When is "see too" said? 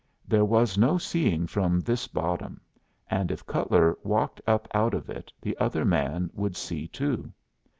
6.57-7.31